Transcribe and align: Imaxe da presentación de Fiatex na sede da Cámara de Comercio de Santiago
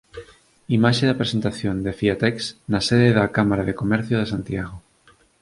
Imaxe 0.77 1.03
da 1.07 1.19
presentación 1.21 1.75
de 1.85 1.91
Fiatex 1.99 2.35
na 2.71 2.79
sede 2.87 3.09
da 3.17 3.31
Cámara 3.37 3.63
de 3.69 3.77
Comercio 3.81 4.15
de 4.19 4.31
Santiago 4.33 4.75